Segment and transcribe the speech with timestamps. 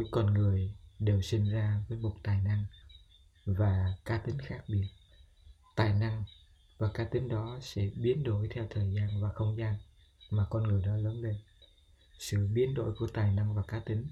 [0.00, 2.64] mỗi con người đều sinh ra với một tài năng
[3.44, 4.86] và cá tính khác biệt.
[5.76, 6.24] Tài năng
[6.78, 9.74] và cá tính đó sẽ biến đổi theo thời gian và không gian
[10.30, 11.36] mà con người đó lớn lên.
[12.18, 14.06] Sự biến đổi của tài năng và cá tính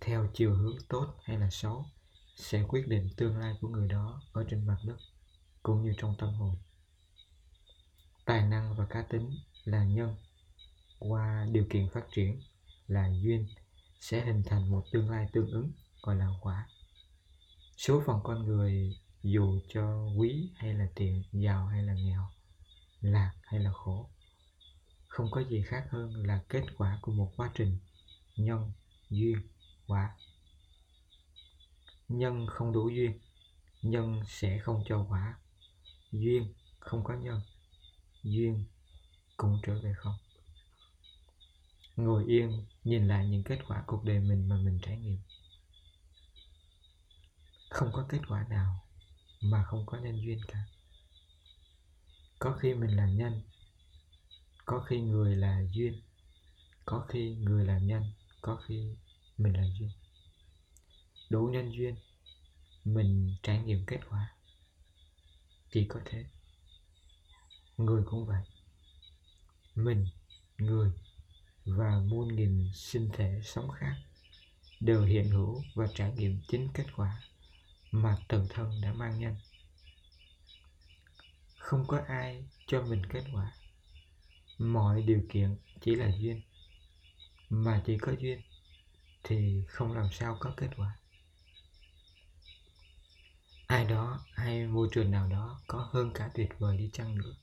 [0.00, 1.86] theo chiều hướng tốt hay là xấu
[2.36, 4.96] sẽ quyết định tương lai của người đó ở trên mặt đất
[5.62, 6.56] cũng như trong tâm hồn.
[8.24, 9.30] Tài năng và cá tính
[9.64, 10.16] là nhân
[10.98, 12.40] qua điều kiện phát triển
[12.86, 13.46] là duyên
[14.00, 16.68] sẽ hình thành một tương lai tương ứng, gọi là quả.
[17.76, 22.28] Số phận con người dù cho quý hay là tiền, giàu hay là nghèo,
[23.00, 24.10] lạc hay là khổ,
[25.08, 27.78] không có gì khác hơn là kết quả của một quá trình
[28.36, 28.72] nhân
[29.10, 29.36] duyên
[29.86, 30.16] quả.
[32.08, 33.18] Nhân không đủ duyên,
[33.82, 35.38] nhân sẽ không cho quả.
[36.12, 37.40] Duyên không có nhân,
[38.22, 38.64] duyên
[39.36, 40.14] cũng trở về không
[41.98, 45.18] ngồi yên, nhìn lại những kết quả cuộc đời mình mà mình trải nghiệm.
[47.70, 48.84] Không có kết quả nào
[49.40, 50.64] mà không có nhân duyên cả.
[52.38, 53.42] Có khi mình là nhân,
[54.64, 56.02] có khi người là duyên,
[56.84, 58.02] có khi người là nhân,
[58.40, 58.96] có khi
[59.38, 59.90] mình là duyên.
[61.30, 61.96] Đủ nhân duyên,
[62.84, 64.34] mình trải nghiệm kết quả,
[65.70, 66.24] chỉ có thế.
[67.76, 68.42] Người cũng vậy.
[69.74, 70.06] Mình,
[70.58, 70.92] người
[71.76, 73.94] và muôn nghìn sinh thể sống khác
[74.80, 77.22] đều hiện hữu và trải nghiệm chính kết quả
[77.90, 79.36] mà tự thân đã mang nhân.
[81.58, 83.52] Không có ai cho mình kết quả.
[84.58, 86.42] Mọi điều kiện chỉ là duyên.
[87.50, 88.40] Mà chỉ có duyên
[89.22, 90.96] thì không làm sao có kết quả.
[93.66, 97.34] Ai đó hay môi trường nào đó có hơn cả tuyệt vời đi chăng nữa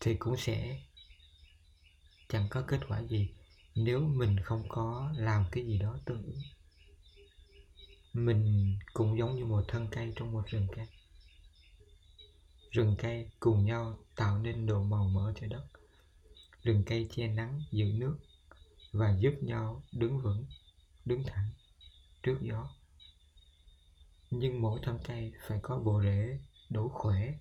[0.00, 0.80] thì cũng sẽ
[2.28, 3.28] chẳng có kết quả gì.
[3.74, 6.40] Nếu mình không có làm cái gì đó tương ứng,
[8.12, 10.86] mình cũng giống như một thân cây trong một rừng cây.
[12.70, 15.66] Rừng cây cùng nhau tạo nên độ màu mỡ cho đất.
[16.62, 18.18] Rừng cây che nắng, giữ nước
[18.92, 20.44] và giúp nhau đứng vững,
[21.04, 21.50] đứng thẳng
[22.22, 22.70] trước gió.
[24.30, 26.38] Nhưng mỗi thân cây phải có bộ rễ
[26.70, 27.34] đủ khỏe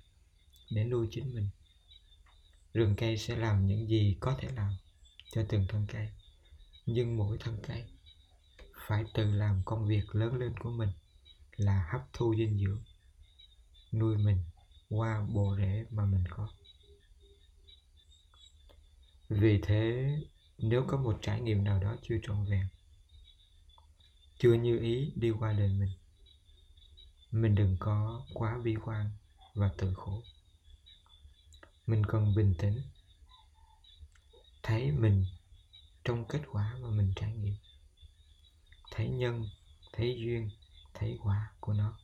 [0.71, 1.49] để nuôi chính mình
[2.77, 4.73] rừng cây sẽ làm những gì có thể làm
[5.31, 6.09] cho từng thân cây.
[6.85, 7.83] Nhưng mỗi thân cây
[8.87, 10.89] phải tự làm công việc lớn lên của mình
[11.55, 12.83] là hấp thu dinh dưỡng,
[13.91, 14.37] nuôi mình
[14.89, 16.49] qua bộ rễ mà mình có.
[19.29, 20.09] Vì thế,
[20.57, 22.67] nếu có một trải nghiệm nào đó chưa trọn vẹn,
[24.39, 25.91] chưa như ý đi qua đời mình
[27.31, 29.09] mình đừng có quá bi quan
[29.53, 30.23] và tự khổ
[31.87, 32.81] mình cần bình tĩnh,
[34.63, 35.25] thấy mình
[36.03, 37.55] trong kết quả mà mình trải nghiệm,
[38.91, 39.45] thấy nhân,
[39.93, 40.49] thấy duyên,
[40.93, 41.99] thấy quả của nó.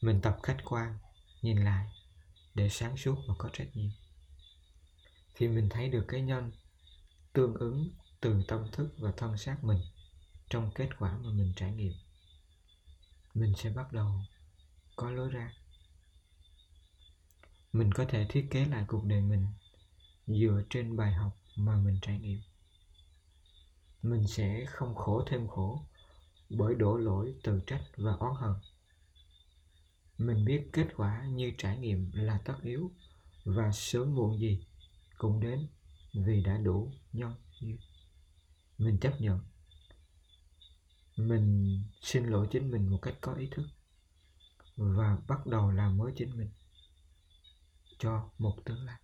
[0.00, 0.98] Mình tập khách quan,
[1.42, 1.88] nhìn lại
[2.54, 3.90] để sáng suốt và có trách nhiệm.
[5.34, 6.52] Khi mình thấy được cái nhân
[7.32, 7.90] tương ứng
[8.20, 9.80] từ tâm thức và thân xác mình
[10.50, 11.92] trong kết quả mà mình trải nghiệm,
[13.34, 14.20] mình sẽ bắt đầu
[14.96, 15.52] có lối ra
[17.74, 19.46] mình có thể thiết kế lại cuộc đời mình
[20.26, 22.40] dựa trên bài học mà mình trải nghiệm.
[24.02, 25.86] Mình sẽ không khổ thêm khổ
[26.50, 28.52] bởi đổ lỗi tự trách và oán hận.
[30.18, 32.90] Mình biết kết quả như trải nghiệm là tất yếu
[33.44, 34.66] và sớm muộn gì
[35.18, 35.66] cũng đến
[36.12, 37.78] vì đã đủ nhân duyên
[38.78, 39.40] mình chấp nhận.
[41.16, 43.66] Mình xin lỗi chính mình một cách có ý thức
[44.76, 46.50] và bắt đầu làm mới chính mình
[47.98, 49.00] cho một tương lai.